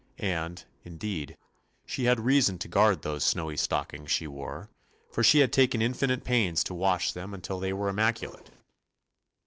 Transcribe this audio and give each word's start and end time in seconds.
And, 0.17 0.65
in 0.83 0.97
deed, 0.97 1.37
she 1.85 2.05
had 2.05 2.19
reason 2.21 2.57
to 2.57 2.67
guard 2.67 3.03
those 3.03 3.23
snowy 3.23 3.55
stockings 3.55 4.09
she 4.09 4.25
wore, 4.25 4.67
for 5.11 5.21
she 5.23 5.41
had 5.41 5.53
taken 5.53 5.79
infinite 5.79 6.23
pains 6.23 6.63
to 6.63 6.73
wash 6.73 7.13
them 7.13 7.35
until 7.35 7.59
they 7.59 7.71
were 7.71 7.87
immaculate. 7.87 8.49